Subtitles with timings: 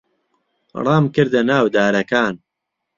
[0.85, 2.33] ڕامکردە ناو دارەکان.